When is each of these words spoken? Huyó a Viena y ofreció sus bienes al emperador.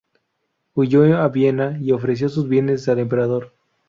Huyó 0.73 1.15
a 1.15 1.27
Viena 1.27 1.77
y 1.79 1.91
ofreció 1.91 2.27
sus 2.27 2.49
bienes 2.49 2.89
al 2.89 2.97
emperador. 2.97 3.53